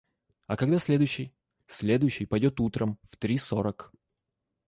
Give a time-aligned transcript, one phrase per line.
[0.47, 1.31] –А когда следующий?–
[1.67, 3.91] Следующий пойдет утром, в три сорок.